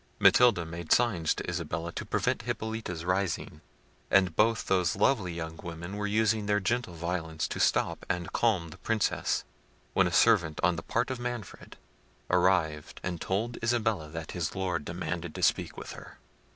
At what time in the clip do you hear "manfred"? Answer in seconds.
11.19-11.77